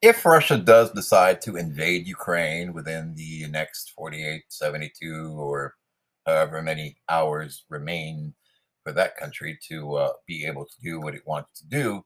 [0.00, 5.74] if Russia does decide to invade Ukraine within the next 48, 72, or
[6.24, 8.34] however many hours remain
[8.84, 12.02] for that country to uh, be able to do what it wants to do,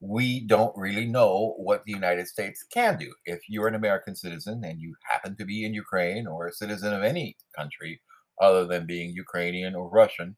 [0.00, 3.12] we don't really know what the United States can do.
[3.24, 6.92] If you're an American citizen and you happen to be in Ukraine or a citizen
[6.92, 8.00] of any country
[8.40, 10.36] other than being Ukrainian or Russian,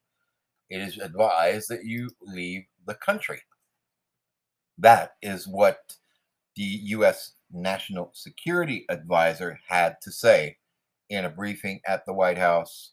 [0.71, 3.41] it is advised that you leave the country.
[4.79, 5.79] That is what
[6.57, 7.33] the U.S.
[7.53, 10.57] National Security Advisor had to say
[11.11, 12.93] in a briefing at the White House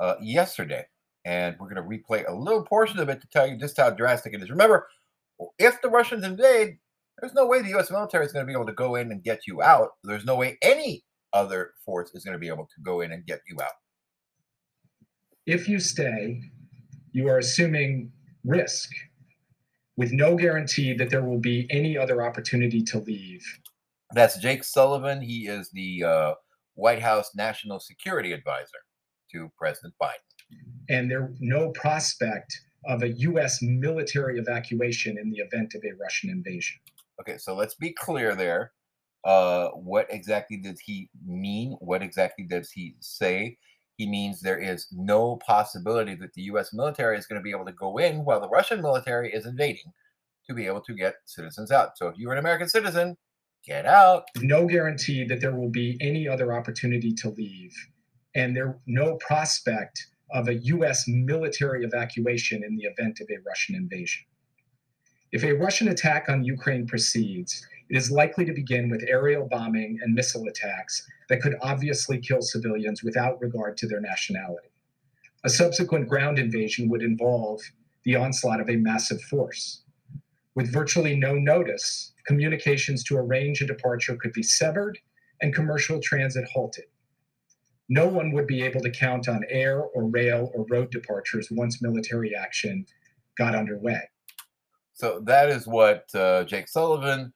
[0.00, 0.84] uh, yesterday.
[1.24, 3.90] And we're going to replay a little portion of it to tell you just how
[3.90, 4.50] drastic it is.
[4.50, 4.88] Remember,
[5.58, 6.78] if the Russians invade,
[7.20, 7.90] there's no way the U.S.
[7.90, 9.90] military is going to be able to go in and get you out.
[10.02, 13.24] There's no way any other force is going to be able to go in and
[13.26, 13.72] get you out.
[15.46, 16.40] If you stay,
[17.12, 18.12] you are assuming
[18.44, 18.90] risk
[20.00, 23.44] with no guarantee that there will be any other opportunity to leave.
[24.14, 25.20] That's Jake Sullivan.
[25.20, 26.34] He is the uh,
[26.72, 28.78] White House National Security Advisor
[29.32, 30.24] to President Biden.
[30.88, 33.58] And there no prospect of a U.S.
[33.60, 36.78] military evacuation in the event of a Russian invasion.
[37.20, 38.72] Okay, so let's be clear there.
[39.22, 41.76] Uh, what exactly does he mean?
[41.80, 43.58] What exactly does he say?
[44.00, 46.72] He means there is no possibility that the U.S.
[46.72, 49.92] military is going to be able to go in while the Russian military is invading
[50.46, 51.98] to be able to get citizens out.
[51.98, 53.18] So if you're an American citizen,
[53.62, 54.22] get out.
[54.38, 57.74] No guarantee that there will be any other opportunity to leave,
[58.34, 61.04] and there no prospect of a U.S.
[61.06, 64.24] military evacuation in the event of a Russian invasion.
[65.30, 69.98] If a Russian attack on Ukraine proceeds, it is likely to begin with aerial bombing
[70.00, 74.68] and missile attacks that could obviously kill civilians without regard to their nationality.
[75.44, 77.60] A subsequent ground invasion would involve
[78.04, 79.82] the onslaught of a massive force.
[80.54, 84.98] With virtually no notice, communications to arrange a departure could be severed
[85.42, 86.84] and commercial transit halted
[87.90, 91.82] no one would be able to count on air or rail or road departures once
[91.82, 92.86] military action
[93.36, 94.00] got underway.
[94.94, 97.32] So that is what uh, Jake Sullivan,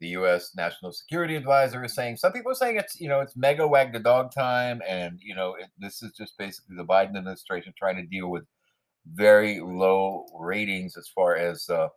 [0.00, 0.52] the U.S.
[0.56, 2.16] National Security Advisor, is saying.
[2.16, 5.34] Some people are saying it's you know it's mega wag the dog time, and you
[5.34, 8.44] know it, this is just basically the Biden administration trying to deal with
[9.12, 11.88] very low ratings as far as uh,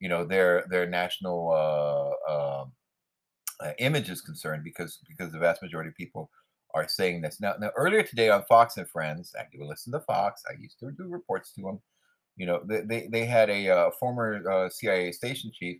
[0.00, 2.72] you know their their national uh, um,
[3.60, 6.30] uh image is concerned, because because the vast majority of people
[6.74, 7.40] are saying this.
[7.40, 10.42] Now, now earlier today on Fox and Friends, I do listen to Fox.
[10.50, 11.80] I used to do reports to them.
[12.36, 15.78] You know, they, they, they had a uh, former uh, CIA station chief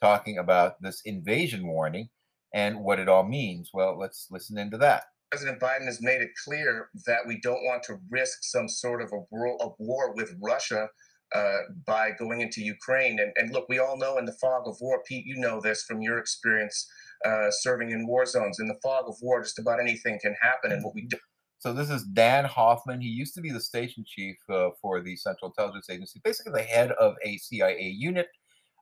[0.00, 2.08] talking about this invasion warning
[2.54, 3.70] and what it all means.
[3.72, 5.04] Well, let's listen into that.
[5.30, 9.12] President Biden has made it clear that we don't want to risk some sort of
[9.12, 10.88] a war, war with Russia
[11.34, 13.20] uh, by going into Ukraine.
[13.20, 15.84] And, and look, we all know in the fog of war, Pete, you know this
[15.84, 16.90] from your experience
[17.24, 18.58] uh, serving in war zones.
[18.58, 20.72] In the fog of war, just about anything can happen.
[20.72, 21.18] And what we do.
[21.60, 23.00] So this is Dan Hoffman.
[23.00, 26.62] He used to be the station chief uh, for the Central Intelligence Agency, basically the
[26.62, 28.28] head of a CIA unit.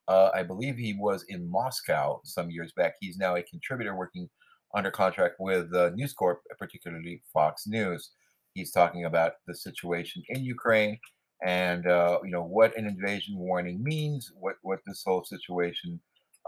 [0.09, 2.95] Uh, I believe he was in Moscow some years back.
[3.01, 4.29] He's now a contributor working
[4.75, 8.11] under contract with uh, News Corp, particularly Fox News.
[8.55, 10.99] He's talking about the situation in Ukraine
[11.45, 16.01] and uh, you know what an invasion warning means, what what this whole situation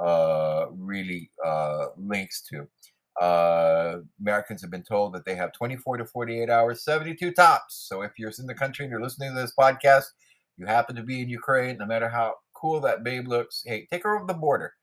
[0.02, 2.66] uh, really uh, links to.
[3.20, 7.86] Uh, Americans have been told that they have 24 to 48 hours, 72 tops.
[7.88, 10.04] So if you're in the country and you're listening to this podcast,
[10.56, 14.04] you happen to be in Ukraine, no matter how cool that babe looks, hey, take
[14.04, 14.74] her over the border.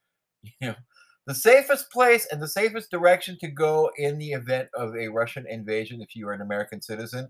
[0.61, 0.75] You know,
[1.25, 5.45] the safest place and the safest direction to go in the event of a Russian
[5.49, 7.27] invasion, if you are an American citizen,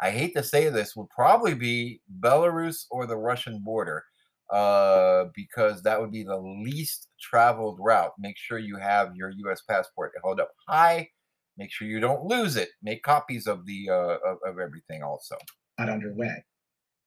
[0.00, 4.04] I hate to say this, would probably be Belarus or the Russian border
[4.50, 8.12] uh, because that would be the least traveled route.
[8.18, 9.62] Make sure you have your U.S.
[9.62, 11.08] passport held up high.
[11.56, 12.70] Make sure you don't lose it.
[12.82, 15.36] Make copies of the uh, of, of everything also.
[15.78, 16.44] Not underway.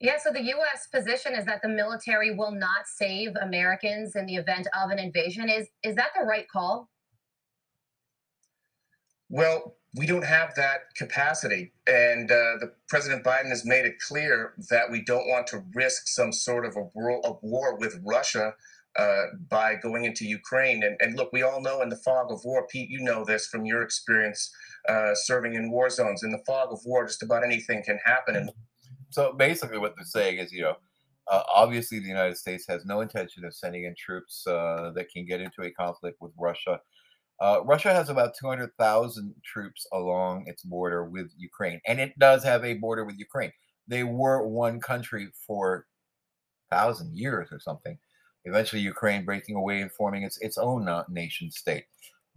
[0.02, 0.88] Yeah, so the U.S.
[0.88, 5.50] position is that the military will not save Americans in the event of an invasion.
[5.50, 6.90] Is is that the right call?
[9.30, 11.72] Well, we don't have that capacity.
[11.88, 16.08] And uh, the President Biden has made it clear that we don't want to risk
[16.08, 18.54] some sort of a war, a war with Russia
[18.98, 20.84] uh, by going into Ukraine.
[20.84, 23.48] And, and, look, we all know in the fog of war, Pete, you know this
[23.48, 24.52] from your experience
[24.88, 26.24] uh, serving in war zones.
[26.24, 28.36] In the fog of war, just about anything can happen.
[28.36, 28.50] And
[29.10, 30.76] so basically, what they're saying is, you know,
[31.32, 35.26] uh, obviously the United States has no intention of sending in troops uh, that can
[35.26, 36.80] get into a conflict with Russia.
[37.42, 42.66] Uh, Russia has about 200,000 troops along its border with Ukraine, and it does have
[42.66, 43.52] a border with Ukraine.
[43.88, 45.86] They were one country for
[46.72, 47.98] thousand years or something.
[48.46, 51.86] eventually Ukraine breaking away and forming its its own nation state.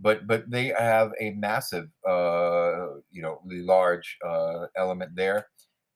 [0.01, 5.47] But but they have a massive, uh, you know, large uh, element there,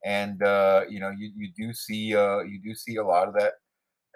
[0.04, 3.34] and uh, you know you, you do see uh, you do see a lot of
[3.34, 3.54] that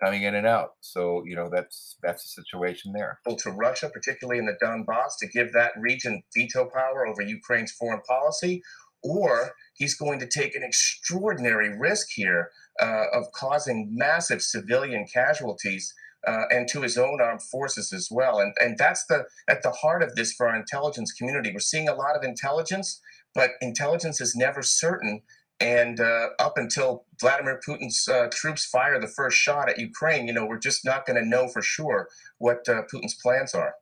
[0.02, 0.70] coming in and out.
[0.80, 3.20] So you know that's that's the situation there.
[3.26, 8.00] To Russia, particularly in the Donbass, to give that region veto power over Ukraine's foreign
[8.02, 8.62] policy,
[9.02, 12.50] or he's going to take an extraordinary risk here
[12.80, 15.94] uh, of causing massive civilian casualties.
[16.26, 19.70] Uh, and to his own armed forces as well, and and that's the at the
[19.70, 21.50] heart of this for our intelligence community.
[21.50, 23.00] We're seeing a lot of intelligence,
[23.34, 25.22] but intelligence is never certain
[25.60, 30.32] and uh, up until Vladimir Putin's uh, troops fire the first shot at Ukraine, you
[30.32, 32.08] know, we're just not going to know for sure
[32.38, 33.74] what uh, Putin's plans are.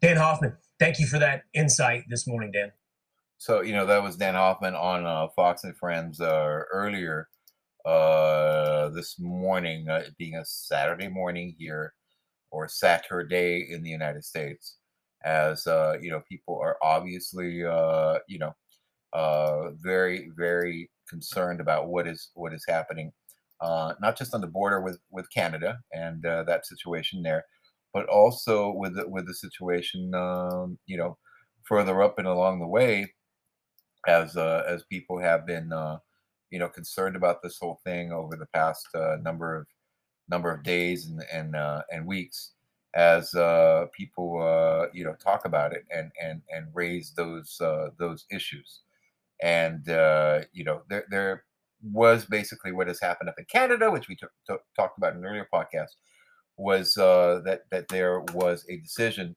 [0.00, 2.72] Dan Hoffman, thank you for that insight this morning, Dan.
[3.36, 7.28] So, you know, that was Dan Hoffman on uh, Fox and Friends uh, earlier
[7.84, 9.86] uh, this morning,
[10.18, 11.92] being a Saturday morning here
[12.50, 14.76] or Saturday in the United States,
[15.24, 15.66] as,
[16.00, 18.54] you know, people are obviously, you know,
[19.12, 23.12] uh, very very concerned about what is what is happening,
[23.60, 27.44] uh, not just on the border with with Canada and uh, that situation there,
[27.92, 31.16] but also with the, with the situation um, you know
[31.64, 33.12] further up and along the way,
[34.06, 35.98] as uh, as people have been uh,
[36.50, 38.86] you know concerned about this whole thing over the past
[39.22, 39.66] number of
[40.28, 41.56] number of days and and
[41.90, 42.52] and weeks
[42.94, 47.90] as uh, people uh, you know talk about it and and and raise those uh,
[47.98, 48.80] those issues
[49.42, 51.44] and uh, you know there there
[51.82, 55.18] was basically what has happened up in Canada, which we t- t- talked about in
[55.18, 55.96] an earlier podcast,
[56.56, 59.34] was uh, that that there was a decision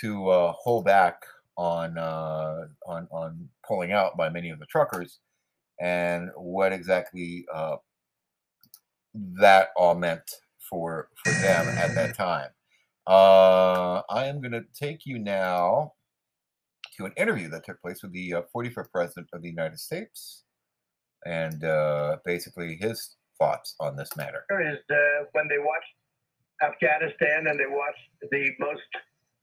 [0.00, 1.22] to uh, hold back
[1.56, 5.20] on uh, on on pulling out by many of the truckers,
[5.80, 7.76] and what exactly uh,
[9.14, 10.28] that all meant
[10.68, 12.48] for for them at that time.
[13.06, 15.92] Uh, I am going to take you now
[16.96, 20.44] to an interview that took place with the uh, 45th President of the United States
[21.24, 24.44] and uh, basically his thoughts on this matter.
[24.50, 25.94] Is uh, when they watched
[26.62, 28.88] Afghanistan and they watched the most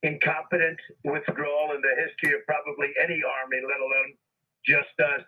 [0.03, 4.12] incompetent withdrawal in the history of probably any army, let alone
[4.65, 5.25] just us.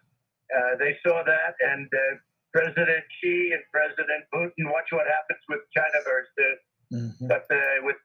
[0.54, 2.16] Uh, they saw that, and uh,
[2.54, 4.70] President Xi and President Putin.
[4.70, 6.60] Watch what happens with China versus.
[6.94, 7.28] Mm-hmm.
[7.28, 7.98] But uh, with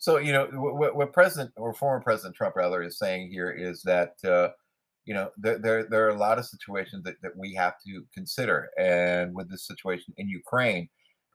[0.00, 3.82] so you know what, what President or former President Trump rather is saying here is
[3.82, 4.48] that uh,
[5.04, 8.02] you know there, there there are a lot of situations that, that we have to
[8.12, 10.88] consider, and with this situation in Ukraine,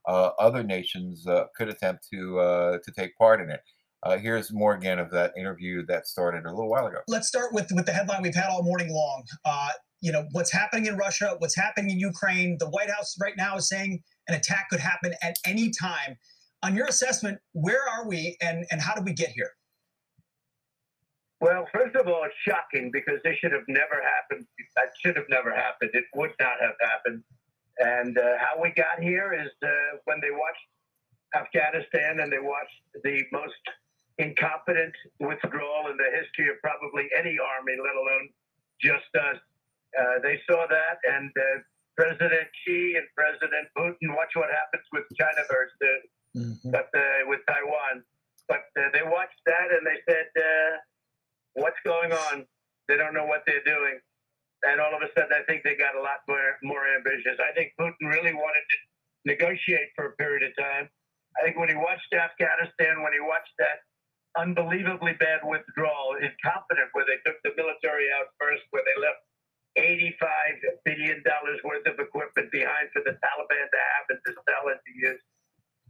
[0.08, 3.62] uh, other nations uh, could attempt to uh, to take part in it.
[4.02, 6.98] Uh, here's more again of that interview that started a little while ago.
[7.08, 9.24] Let's start with with the headline we've had all morning long.
[9.46, 9.70] Uh,
[10.02, 12.58] you know what's happening in Russia, what's happening in Ukraine.
[12.60, 16.18] The White House right now is saying an attack could happen at any time
[16.66, 19.52] on your assessment, where are we and, and how did we get here?
[21.40, 24.48] Well, first of all, it's shocking because this should have never happened.
[24.76, 25.92] That should have never happened.
[25.94, 27.22] It would not have happened.
[27.78, 30.66] And uh, how we got here is uh, when they watched
[31.38, 33.62] Afghanistan and they watched the most
[34.18, 38.26] incompetent withdrawal in the history of probably any army, let alone
[38.82, 39.38] just us.
[39.94, 41.60] Uh, they saw that, and uh,
[41.96, 44.16] President Xi and President Putin.
[44.16, 46.70] Watch what happens with China versus mm-hmm.
[46.72, 48.04] but uh, with Taiwan.
[48.48, 50.71] But uh, they watched that and they said, uh,
[51.56, 52.45] "What's going on?"
[52.88, 53.98] They don't know what they're doing,
[54.69, 57.40] and all of a sudden, I think they got a lot more more ambitious.
[57.42, 58.78] I think Putin really wanted to
[59.26, 60.86] negotiate for a period of time.
[61.42, 63.83] I think when he watched Afghanistan, when he watched that
[64.38, 69.24] unbelievably bad withdrawal, incompetent, where they took the military out first, where they left
[69.76, 70.16] $85
[70.88, 71.19] billion
[71.64, 75.19] worth of equipment behind for the Taliban to have and to sell and to use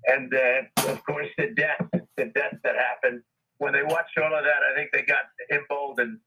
[0.07, 3.21] and uh, of course the death, the death that happened.
[3.57, 6.19] When they watched all of that, I think they got emboldened.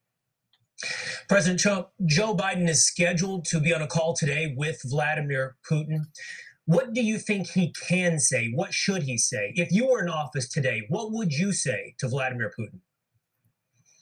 [1.28, 6.06] President Trump, Joe Biden is scheduled to be on a call today with Vladimir Putin.
[6.64, 8.52] What do you think he can say?
[8.54, 9.52] What should he say?
[9.56, 12.80] If you were in office today, what would you say to Vladimir Putin?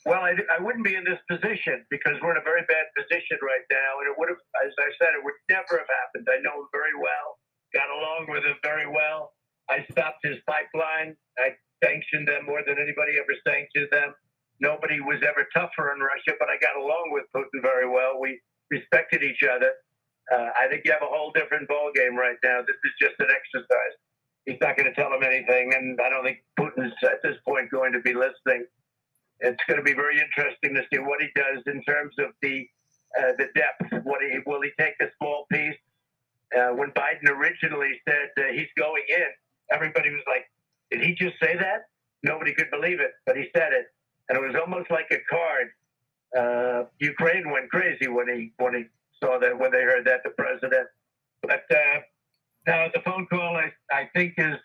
[0.05, 3.39] Well, I, I wouldn't be in this position because we're in a very bad position
[3.43, 3.99] right now.
[3.99, 6.27] And it would have, as I said, it would never have happened.
[6.31, 7.39] I know him very well,
[7.75, 9.35] got along with him very well.
[9.69, 11.15] I stopped his pipeline.
[11.37, 14.13] I sanctioned them more than anybody ever sanctioned them.
[14.59, 18.19] Nobody was ever tougher on Russia, but I got along with Putin very well.
[18.19, 18.39] We
[18.71, 19.71] respected each other.
[20.31, 22.61] Uh, I think you have a whole different ball game right now.
[22.65, 23.95] This is just an exercise.
[24.45, 27.69] He's not going to tell him anything, and I don't think Putin's at this point
[27.69, 28.65] going to be listening.
[29.39, 32.65] It's going to be very interesting to see what he does in terms of the
[33.19, 34.03] uh, the depth.
[34.03, 35.75] What he will he take a small piece?
[36.55, 39.27] Uh, when Biden originally said he's going in,
[39.77, 40.45] everybody was like,
[40.91, 41.89] did he just say that?
[42.23, 43.85] Nobody could believe it, but he said it.
[44.27, 45.67] And it was almost like a card.
[46.37, 48.83] Uh, Ukraine went crazy when he when he
[49.21, 50.87] saw that when they heard that the president.
[51.41, 51.99] But uh,
[52.65, 54.57] now the phone call I, I think is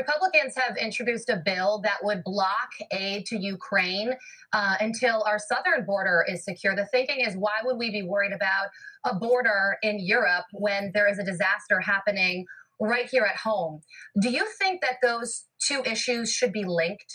[0.00, 4.14] Republicans have introduced a bill that would block aid to Ukraine
[4.54, 6.74] uh, until our southern border is secure.
[6.74, 8.68] The thinking is, why would we be worried about
[9.04, 12.46] a border in Europe when there is a disaster happening
[12.80, 13.82] right here at home?
[14.22, 17.12] Do you think that those two issues should be linked?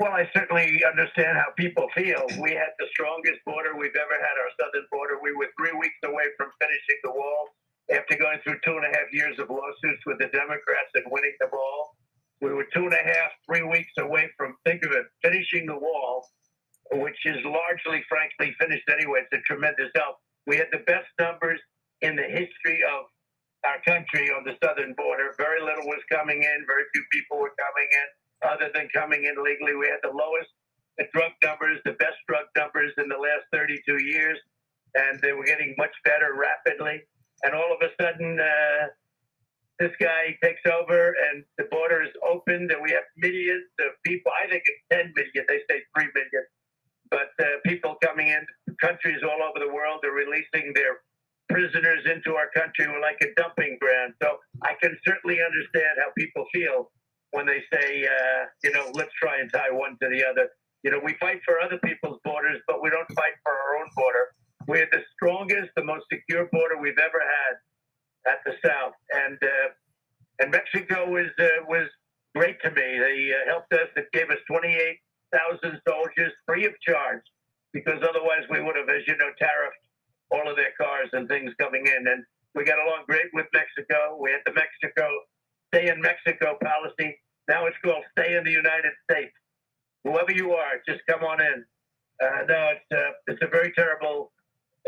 [0.00, 2.26] Well, I certainly understand how people feel.
[2.42, 5.14] We had the strongest border we've ever had, our southern border.
[5.22, 7.54] We were three weeks away from finishing the wall
[7.92, 11.34] after going through two and a half years of lawsuits with the Democrats and winning
[11.40, 11.96] the ball.
[12.40, 15.78] We were two and a half, three weeks away from, think of it, finishing the
[15.78, 16.28] wall,
[16.92, 19.24] which is largely, frankly, finished anyway.
[19.24, 20.16] It's a tremendous help.
[20.46, 21.60] We had the best numbers
[22.02, 23.08] in the history of
[23.64, 25.32] our country on the southern border.
[25.38, 28.08] Very little was coming in, very few people were coming in
[28.44, 29.74] other than coming in legally.
[29.74, 30.52] We had the lowest
[31.12, 34.38] drug numbers, the best drug numbers in the last 32 years,
[34.94, 37.02] and they were getting much better rapidly.
[37.44, 38.88] And all of a sudden, uh,
[39.78, 44.32] this guy takes over, and the border is opened, and we have millions of people.
[44.32, 45.44] I think it's 10 million.
[45.46, 46.44] They say 3 million.
[47.10, 48.46] But uh, people coming in,
[48.80, 51.04] countries all over the world are releasing their
[51.50, 52.86] prisoners into our country.
[52.86, 54.14] Like a dumping ground.
[54.22, 56.90] So I can certainly understand how people feel
[57.32, 60.48] when they say, uh, you know, let's try and tie one to the other.
[60.82, 63.90] You know, we fight for other people's borders, but we don't fight for our own
[63.96, 64.32] border.
[64.66, 69.68] We're the strongest, the most secure border we've ever had at the south, and uh,
[70.40, 71.88] and Mexico was uh, was
[72.34, 72.98] great to me.
[72.98, 73.88] They uh, helped us.
[73.94, 74.98] They gave us twenty eight
[75.32, 77.22] thousand soldiers free of charge,
[77.72, 79.82] because otherwise we would have, as you know, tariffed
[80.30, 82.08] all of their cars and things coming in.
[82.08, 84.16] And we got along great with Mexico.
[84.20, 85.08] We had the Mexico
[85.74, 87.18] stay in Mexico policy.
[87.48, 89.34] Now it's called stay in the United States.
[90.04, 91.64] Whoever you are, just come on in.
[92.22, 94.32] Uh, no, it's uh, it's a very terrible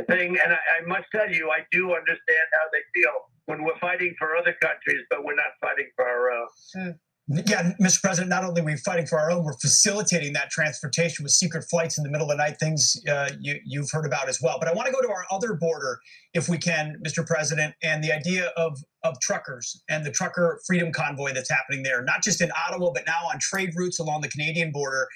[0.08, 3.12] thing, and I, I must tell you, I do understand how they feel
[3.46, 6.48] when we're fighting for other countries, but we're not fighting for our own.
[6.75, 6.90] Hmm.
[7.28, 8.02] Yeah, Mr.
[8.02, 11.64] President, not only are we fighting for our own, we're facilitating that transportation with secret
[11.68, 14.58] flights in the middle of the night, things uh, you, you've heard about as well.
[14.60, 15.98] But I want to go to our other border,
[16.34, 17.26] if we can, Mr.
[17.26, 22.04] President, and the idea of, of truckers and the trucker freedom convoy that's happening there,
[22.04, 25.08] not just in Ottawa, but now on trade routes along the Canadian border.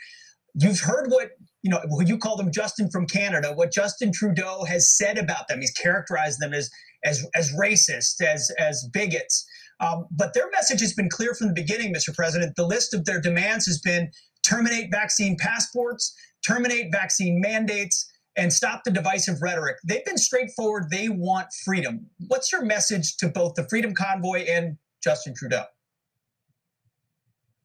[0.55, 1.31] You've heard what
[1.63, 5.61] you know, you call them Justin from Canada, what Justin Trudeau has said about them.
[5.61, 6.71] He's characterized them as
[7.05, 9.47] as as racist, as as bigots.
[9.81, 12.15] Um, but their message has been clear from the beginning, Mr.
[12.15, 12.55] President.
[12.57, 14.11] The list of their demands has been
[14.43, 16.15] terminate vaccine passports,
[16.47, 19.77] terminate vaccine mandates, and stop the divisive rhetoric.
[19.87, 20.91] They've been straightforward.
[20.91, 22.07] They want freedom.
[22.29, 25.65] What's your message to both the Freedom Convoy and Justin Trudeau?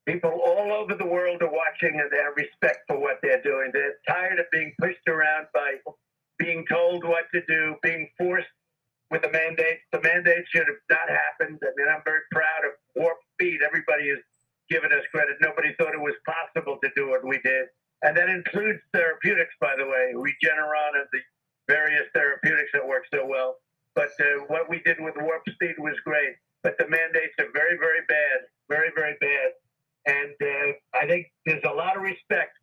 [0.05, 3.71] People all over the world are watching and they have respect for what they're doing.
[3.73, 5.81] They're tired of being pushed around by
[6.37, 8.47] being told what to do, being forced
[9.09, 9.79] with the mandate.
[9.91, 11.59] The mandate should have not happened.
[11.63, 13.61] I mean, I'm very proud of Warp Speed.
[13.65, 14.21] Everybody has
[14.69, 15.37] given us credit.
[15.41, 17.65] Nobody thought it was possible to do what we did.
[18.03, 21.21] And that includes therapeutics, by the way, Regeneron and the
[21.67, 23.57] various therapeutics that work so well.
[23.95, 26.35] But uh, what we did with Warp Speed was great.
[26.61, 29.53] But the mandates are very, very bad, very, very bad.
[30.05, 32.57] And uh, I think there's a lot of respect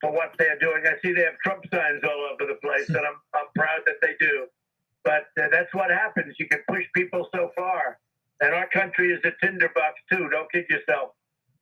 [0.00, 0.82] for what they're doing.
[0.86, 3.96] I see they have Trump signs all over the place, and I'm, I'm proud that
[4.02, 4.46] they do.
[5.04, 6.36] But uh, that's what happens.
[6.38, 7.98] You can push people so far.
[8.40, 10.28] And our country is a tinderbox, too.
[10.28, 11.12] Don't kid yourself.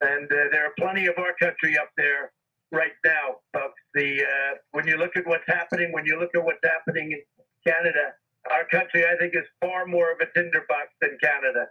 [0.01, 2.31] And uh, there are plenty of our country up there
[2.71, 3.79] right now, folks.
[3.93, 7.21] The uh, when you look at what's happening, when you look at what's happening in
[7.65, 8.13] Canada,
[8.51, 11.67] our country, I think, is far more of a tinderbox than Canada.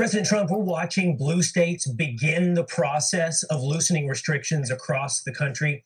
[0.00, 5.84] President Trump, we're watching blue states begin the process of loosening restrictions across the country.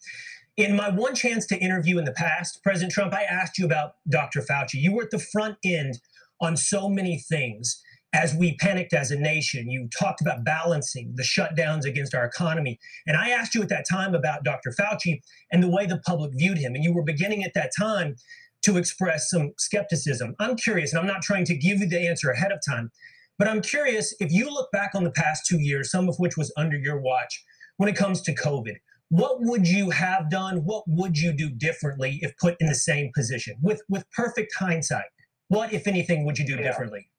[0.57, 3.97] In my one chance to interview in the past, President Trump, I asked you about
[4.09, 4.41] Dr.
[4.41, 4.75] Fauci.
[4.75, 5.99] You were at the front end
[6.41, 9.69] on so many things as we panicked as a nation.
[9.69, 12.79] You talked about balancing the shutdowns against our economy.
[13.09, 14.73] And I asked you at that time about Dr.
[14.79, 16.77] Fauci and the way the public viewed him.
[16.77, 18.15] And you were beginning at that time
[18.63, 20.37] to express some skepticism.
[20.39, 22.93] I'm curious, and I'm not trying to give you the answer ahead of time,
[23.39, 26.37] but I'm curious if you look back on the past two years, some of which
[26.37, 27.45] was under your watch,
[27.77, 28.77] when it comes to COVID,
[29.09, 30.65] what would you have done?
[30.65, 35.05] What would you do differently if put in the same position with with perfect hindsight?
[35.49, 36.63] What, if anything, would you do yeah.
[36.63, 37.11] differently?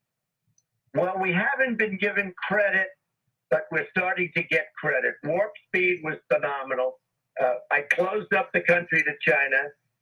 [0.93, 2.87] Well, we haven't been given credit,
[3.49, 5.15] but we're starting to get credit.
[5.25, 6.99] Warp speed was phenomenal.
[7.41, 9.57] Uh, I closed up the country to China.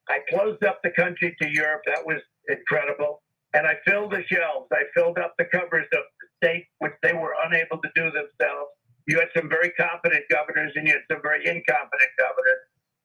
[0.07, 1.81] I closed up the country to Europe.
[1.87, 3.22] That was incredible.
[3.53, 4.67] And I filled the shelves.
[4.71, 8.71] I filled up the covers of the state, which they were unable to do themselves.
[9.07, 12.63] You had some very competent governors and you had some very incompetent governors.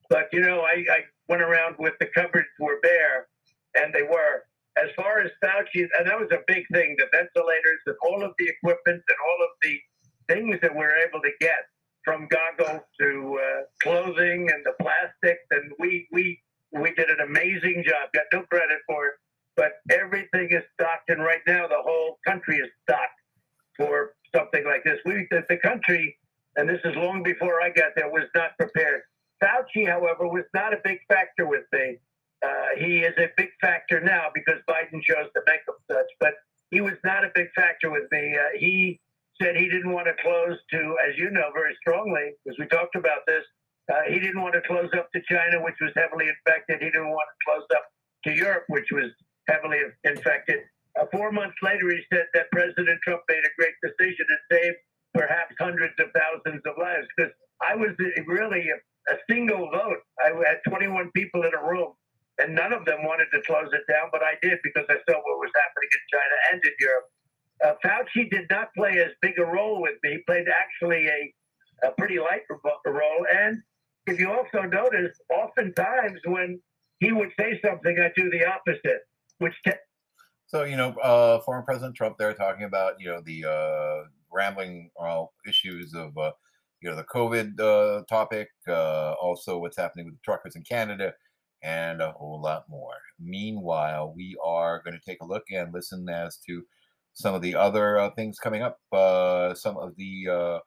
[0.08, 3.28] But, you know, I, I went around with the cupboards were bare,
[3.74, 4.44] and they were.
[4.82, 8.32] As far as Fauci, and that was a big thing the ventilators and all of
[8.38, 9.76] the equipment and all of the
[10.32, 11.66] things that we are able to get
[12.04, 15.44] from goggles to uh, clothing and the plastics.
[15.50, 16.40] And we, we,
[16.72, 19.14] we did an amazing job, got no credit for it,
[19.58, 21.10] but everything is stocked.
[21.10, 23.20] And right now, the whole country is stocked
[23.76, 24.98] for something like this.
[25.04, 26.16] We, the, the country,
[26.56, 29.02] and this is long before I got there, was not prepared.
[29.42, 31.98] Fauci, however, was not a big factor with me.
[32.40, 36.34] Uh, he is a big factor now because Biden chose to make him such, but
[36.70, 38.36] he was not a big factor with me.
[38.36, 39.00] Uh, he
[39.42, 42.94] said he didn't want to close to, as you know, very strongly, because we talked
[42.94, 43.42] about this.
[43.90, 46.78] Uh, he didn't want to close up to China, which was heavily infected.
[46.78, 47.86] He didn't want to close up
[48.26, 49.10] to Europe, which was
[49.48, 50.60] heavily infected.
[50.98, 54.76] Uh, four months later, he said that President Trump made a great decision and saved
[55.14, 57.06] perhaps hundreds of thousands of lives.
[57.16, 57.90] Because I was
[58.26, 58.78] really a,
[59.12, 60.02] a single vote.
[60.24, 61.92] I had 21 people in a room,
[62.38, 65.16] and none of them wanted to close it down, but I did because I saw
[65.18, 67.08] what was happening in China and in Europe.
[67.64, 70.12] Uh, Fauci did not play as big a role with me.
[70.12, 72.42] He played actually a, a pretty light
[72.86, 73.26] role.
[73.34, 73.62] And
[74.06, 76.60] if you also notice, oftentimes when
[77.00, 79.02] he would say something, I do the opposite,
[79.38, 79.54] which.
[80.46, 84.90] So you know, uh, former President Trump there talking about you know the uh, rambling
[84.98, 86.32] uh, issues of uh,
[86.80, 91.12] you know the COVID uh, topic, uh, also what's happening with the truckers in Canada,
[91.62, 92.94] and a whole lot more.
[93.18, 96.64] Meanwhile, we are going to take a look and listen as to
[97.14, 100.58] some of the other uh, things coming up, uh, some of the uh,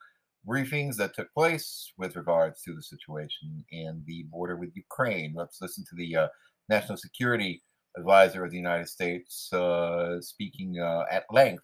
[0.48, 5.34] briefings that took place with regards to the situation in the border with Ukraine.
[5.36, 6.28] Let's listen to the uh,
[6.68, 7.64] National Security
[7.98, 11.64] Advisor of the United States uh, speaking uh, at length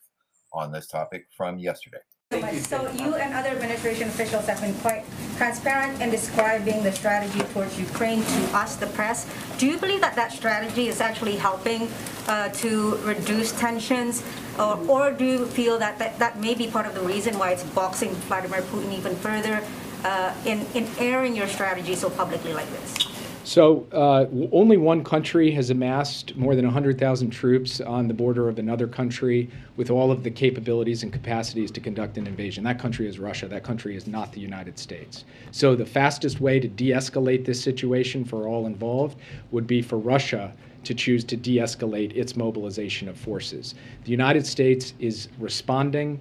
[0.53, 1.99] on this topic from yesterday.
[2.31, 5.05] So you and other administration officials have been quite
[5.37, 9.25] transparent in describing the strategy towards Ukraine to us, the press.
[9.57, 11.87] Do you believe that that strategy is actually helping
[12.27, 14.23] uh, to reduce tensions,
[14.59, 17.51] or, or, do you feel that, that that may be part of the reason why
[17.51, 19.63] it's boxing Vladimir Putin even further
[20.03, 23.16] uh, in, in airing your strategy so publicly like this?
[23.47, 28.59] So, uh, only one country has amassed more than 100,000 troops on the border of
[28.59, 32.65] another country with all of the capabilities and capacities to conduct an invasion.
[32.65, 33.47] That country is Russia.
[33.47, 35.23] That country is not the United States.
[35.51, 39.17] So, the fastest way to de escalate this situation for all involved
[39.51, 43.75] would be for Russia to choose to de escalate its mobilization of forces.
[44.03, 46.19] The United States is responding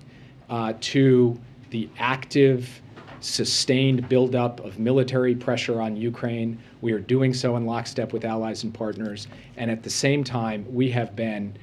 [0.49, 1.37] uh, to
[1.71, 2.83] the active
[3.27, 6.59] sustained buildup of military pressure on Ukraine.
[6.81, 9.27] We are doing so in lockstep with allies and partners.
[9.57, 11.57] And at the same time, we have been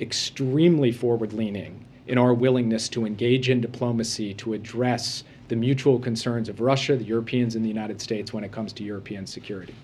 [0.00, 6.48] extremely forward leaning in our willingness to engage in diplomacy to address the mutual concerns
[6.48, 9.74] of Russia, the Europeans, and the United States when it comes to European security.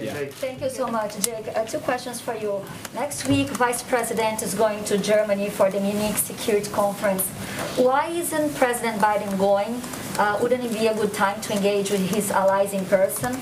[0.00, 0.12] Yeah.
[0.26, 1.48] Thank you so much, Jake.
[1.56, 2.62] Uh, two questions for you.
[2.94, 7.22] Next week, Vice President is going to Germany for the Munich Security Conference.
[7.76, 9.80] Why isn't President Biden going?
[10.18, 13.36] Uh, wouldn't it be a good time to engage with his allies in person?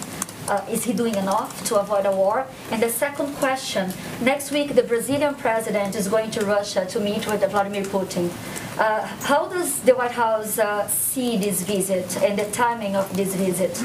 [0.48, 2.46] Uh, is he doing enough to avoid a war?
[2.70, 7.26] And the second question next week, the Brazilian president is going to Russia to meet
[7.26, 8.28] with Vladimir Putin.
[8.76, 13.34] Uh, how does the White House uh, see this visit and the timing of this
[13.36, 13.80] visit?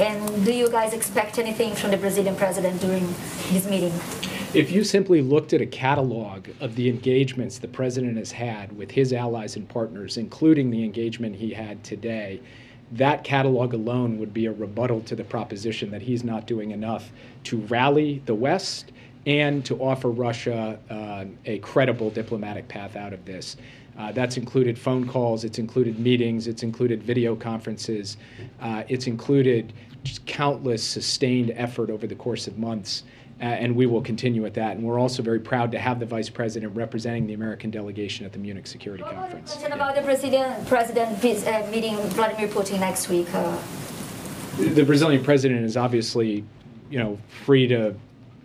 [0.00, 3.06] And do you guys expect anything from the Brazilian president during
[3.50, 3.92] his meeting?
[4.54, 8.90] If you simply looked at a catalog of the engagements the president has had with
[8.90, 12.38] his allies and partners, including the engagement he had today,
[12.92, 17.12] that catalog alone would be a rebuttal to the proposition that he's not doing enough
[17.44, 18.92] to rally the West
[19.24, 23.56] and to offer Russia uh, a credible diplomatic path out of this.
[23.98, 28.18] Uh, that's included phone calls, it's included meetings, it's included video conferences,
[28.60, 29.72] uh, it's included
[30.26, 33.04] countless sustained effort over the course of months.
[33.40, 34.76] Uh, and we will continue at that.
[34.76, 38.32] And we're also very proud to have the vice president representing the American delegation at
[38.32, 39.52] the Munich Security Conference.
[39.52, 43.26] Question about the Brazilian president uh, meeting Vladimir Putin next week.
[43.34, 43.58] Uh.
[44.58, 46.44] The Brazilian president is obviously,
[46.90, 47.94] you know, free to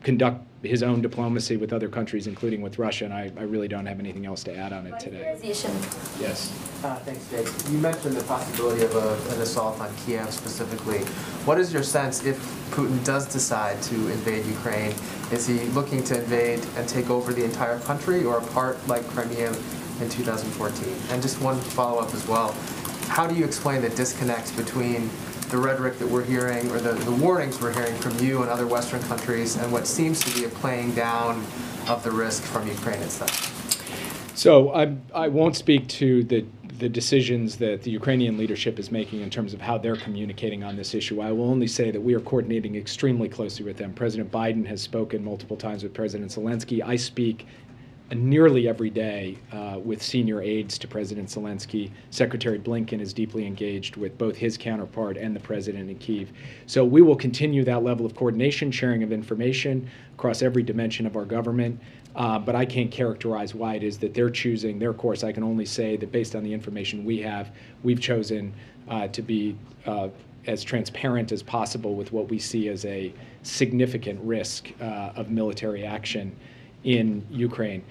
[0.07, 3.85] conduct his own diplomacy with other countries, including with Russia, and I, I really don't
[3.85, 5.35] have anything else to add on it today.
[6.17, 6.49] Yes.
[6.81, 7.45] Uh, thanks, Jake.
[7.69, 10.99] You mentioned the possibility of a, an assault on Kiev specifically.
[11.43, 12.37] What is your sense if
[12.71, 14.93] Putin does decide to invade Ukraine?
[15.33, 19.05] Is he looking to invade and take over the entire country or a part like
[19.09, 19.49] Crimea
[19.99, 20.95] in 2014?
[21.09, 22.53] And just one follow-up as well.
[23.09, 25.09] How do you explain the disconnect between
[25.49, 28.67] the rhetoric that we're hearing or the, the warnings we're hearing from you and other
[28.67, 31.45] Western countries and what seems to be a playing down
[31.87, 33.53] of the risk from Ukraine itself?
[34.35, 36.45] So I, I won't speak to the
[36.79, 40.75] the decisions that the Ukrainian leadership is making in terms of how they're communicating on
[40.75, 41.21] this issue.
[41.21, 43.93] I will only say that we are coordinating extremely closely with them.
[43.93, 46.83] President Biden has spoken multiple times with President Zelensky.
[46.83, 47.47] I speak
[48.15, 51.91] nearly every day uh, with senior aides to President Zelensky.
[52.09, 56.31] Secretary Blinken is deeply engaged with both his counterpart and the president in Kiev.
[56.67, 61.17] So we will continue that level of coordination, sharing of information across every dimension of
[61.17, 61.79] our government.
[62.15, 65.23] Uh, but I can't characterize why it is that they're choosing their course.
[65.23, 67.51] I can only say that based on the information we have,
[67.83, 68.53] we've chosen
[68.89, 70.07] uh, to be uh,
[70.47, 75.85] as transparent as possible with what we see as a significant risk uh, of military
[75.85, 76.35] action
[76.87, 77.83] in Ukraine.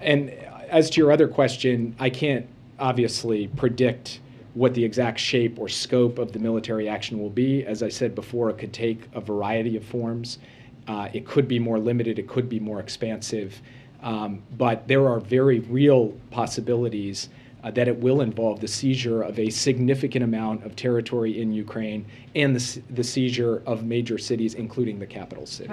[0.00, 0.30] And
[0.70, 2.46] as to your other question, I can't
[2.78, 4.20] obviously predict
[4.54, 7.64] what the exact shape or scope of the military action will be.
[7.66, 10.38] As I said before, it could take a variety of forms.
[10.88, 13.60] Uh, it could be more limited, it could be more expansive,
[14.02, 17.28] um, but there are very real possibilities
[17.62, 22.06] uh, that it will involve the seizure of a significant amount of territory in Ukraine
[22.34, 25.70] and the, the seizure of major cities, including the capital city.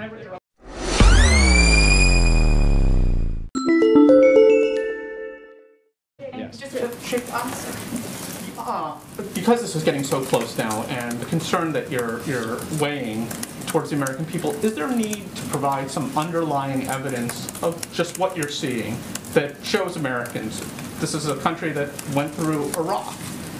[8.68, 8.94] Uh,
[9.32, 13.26] because this is getting so close now, and the concern that you're you're weighing
[13.66, 18.18] towards the American people, is there a need to provide some underlying evidence of just
[18.18, 18.94] what you're seeing
[19.32, 20.60] that shows Americans
[21.00, 23.14] this is a country that went through Iraq,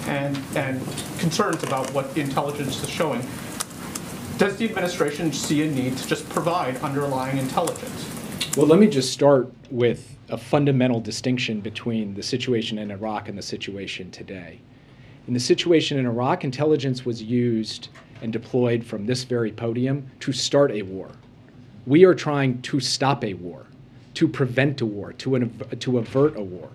[0.09, 0.79] and and
[1.19, 3.27] concerns about what the intelligence is showing?
[4.37, 8.07] Does the administration see a need to just provide underlying intelligence?
[8.59, 13.39] Well, let me just start with a fundamental distinction between the situation in Iraq and
[13.39, 14.61] the situation today.
[15.29, 17.91] In the situation in Iraq, intelligence was used
[18.23, 21.11] and deployed from this very podium to start a war.
[21.87, 23.67] We are trying to stop a war,
[24.15, 26.71] to prevent a war, to, an, to avert a war.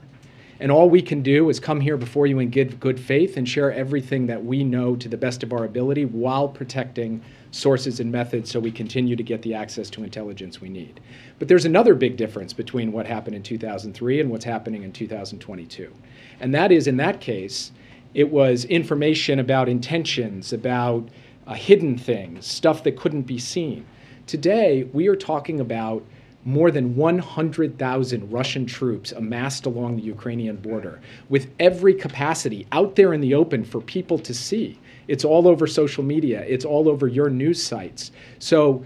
[0.59, 3.49] And all we can do is come here before you in good, good faith and
[3.49, 8.11] share everything that we know to the best of our ability while protecting sources and
[8.11, 10.99] methods so we continue to get the access to intelligence we need.
[11.39, 15.91] But there's another big difference between what happened in 2003 and what's happening in 2022.
[16.39, 17.71] And that is, in that case,
[18.13, 21.09] it was information about intentions, about
[21.47, 23.85] uh, hidden things, stuff that couldn't be seen.
[24.27, 26.03] Today, we are talking about
[26.45, 30.99] more than 100,000 Russian troops amassed along the Ukrainian border
[31.29, 34.77] with every capacity out there in the open for people to see.
[35.07, 38.11] It's all over social media, it's all over your news sites.
[38.39, 38.83] So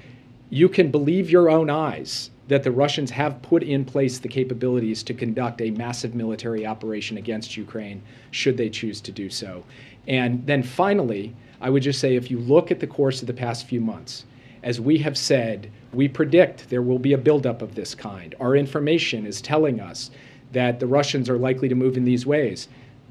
[0.49, 5.03] you can believe your own eyes that the Russians have put in place the capabilities
[5.03, 9.63] to conduct a massive military operation against Ukraine should they choose to do so.
[10.07, 13.33] And then finally, I would just say if you look at the course of the
[13.33, 14.25] past few months,
[14.63, 18.35] as we have said, we predict there will be a buildup of this kind.
[18.39, 20.11] Our information is telling us
[20.51, 22.67] that the Russians are likely to move in these ways.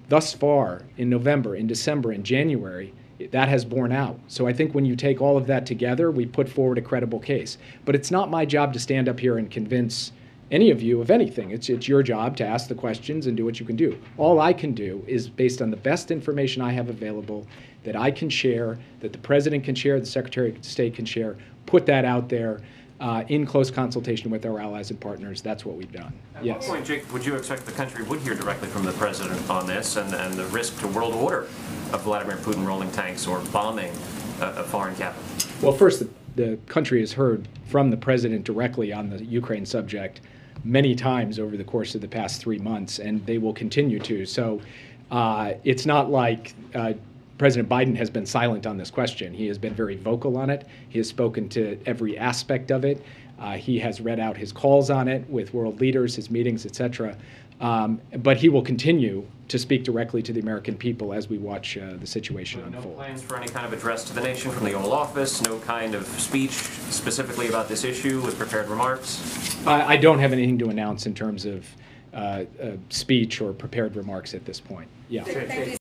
[0.08, 2.92] Thus far, in November, in December, in January,
[3.30, 4.18] that has borne out.
[4.28, 7.20] So I think when you take all of that together, we put forward a credible
[7.20, 7.58] case.
[7.84, 10.12] But it's not my job to stand up here and convince
[10.50, 11.50] any of you of anything.
[11.50, 13.98] It's, it's your job to ask the questions and do what you can do.
[14.16, 17.46] All I can do is based on the best information I have available
[17.84, 21.36] that I can share, that the President can share, the Secretary of State can share,
[21.66, 22.60] put that out there.
[22.98, 26.14] Uh, in close consultation with our allies and partners, that's what we've done.
[26.34, 26.66] At yes.
[26.66, 29.66] what point, Jake, would you expect the country would hear directly from the president on
[29.66, 31.42] this and, and the risk to world order
[31.92, 33.92] of Vladimir Putin rolling tanks or bombing
[34.40, 35.22] a, a foreign capital?
[35.60, 40.22] Well, first, the, the country has heard from the president directly on the Ukraine subject
[40.64, 44.24] many times over the course of the past three months, and they will continue to.
[44.24, 44.60] So
[45.10, 46.94] uh, it's not like uh,
[47.38, 49.34] President Biden has been silent on this question.
[49.34, 50.66] He has been very vocal on it.
[50.88, 53.02] He has spoken to every aspect of it.
[53.38, 56.74] Uh, he has read out his calls on it with world leaders, his meetings, et
[56.74, 57.16] cetera.
[57.60, 61.78] Um, but he will continue to speak directly to the American people as we watch
[61.78, 62.96] uh, the situation no unfold.
[62.96, 65.94] plans for any kind of address to the nation from the Oval Office, no kind
[65.94, 69.56] of speech specifically about this issue with prepared remarks?
[69.66, 71.66] I, I don't have anything to announce in terms of
[72.12, 74.88] uh, uh, speech or prepared remarks at this point.
[75.08, 75.76] Yeah.